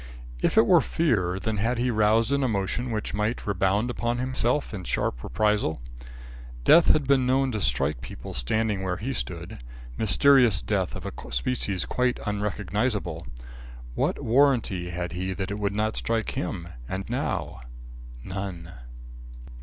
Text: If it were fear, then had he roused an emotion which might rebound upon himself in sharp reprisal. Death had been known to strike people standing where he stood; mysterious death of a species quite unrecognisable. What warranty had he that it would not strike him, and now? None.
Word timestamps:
If 0.41 0.57
it 0.57 0.65
were 0.65 0.81
fear, 0.81 1.37
then 1.39 1.57
had 1.57 1.77
he 1.77 1.91
roused 1.91 2.31
an 2.31 2.41
emotion 2.43 2.89
which 2.89 3.13
might 3.13 3.45
rebound 3.45 3.91
upon 3.91 4.17
himself 4.17 4.73
in 4.73 4.83
sharp 4.83 5.23
reprisal. 5.23 5.79
Death 6.63 6.87
had 6.87 7.05
been 7.05 7.27
known 7.27 7.51
to 7.51 7.61
strike 7.61 8.01
people 8.01 8.33
standing 8.33 8.81
where 8.81 8.97
he 8.97 9.13
stood; 9.13 9.59
mysterious 9.99 10.59
death 10.59 10.95
of 10.95 11.05
a 11.05 11.13
species 11.31 11.85
quite 11.85 12.19
unrecognisable. 12.25 13.27
What 13.93 14.23
warranty 14.23 14.89
had 14.89 15.11
he 15.11 15.33
that 15.33 15.51
it 15.51 15.59
would 15.59 15.75
not 15.75 15.95
strike 15.97 16.31
him, 16.31 16.69
and 16.89 17.07
now? 17.07 17.59
None. 18.23 18.73